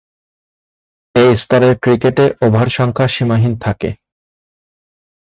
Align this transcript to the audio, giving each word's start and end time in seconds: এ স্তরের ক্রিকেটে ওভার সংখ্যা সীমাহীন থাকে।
এ 1.15 1.25
স্তরের 1.37 1.73
ক্রিকেটে 1.77 2.25
ওভার 2.41 2.67
সংখ্যা 2.69 3.07
সীমাহীন 3.07 3.53
থাকে। 3.59 3.89